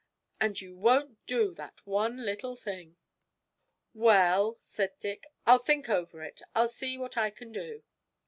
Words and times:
And 0.39 0.59
you 0.59 0.75
won't 0.75 1.23
do 1.27 1.53
that 1.53 1.85
one 1.85 2.25
little 2.25 2.55
thing!' 2.55 2.97
'Well,' 3.93 4.57
said 4.59 4.97
Dick, 4.97 5.27
'I'll 5.45 5.59
think 5.59 5.89
over 5.89 6.23
it. 6.23 6.41
I'll 6.55 6.69
see 6.69 6.97
what 6.97 7.17
I 7.17 7.29
can 7.29 7.51
do.' 7.51 7.83